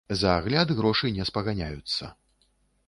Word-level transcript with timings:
За 0.19 0.29
агляд 0.39 0.73
грошы 0.79 1.11
не 1.19 1.27
спаганяюцца. 1.31 2.13